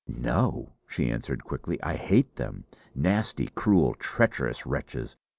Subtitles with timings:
[0.07, 2.65] "No," she answered quickly, "I hate them!
[2.95, 5.15] Nasty, cruel, treacherous wretches!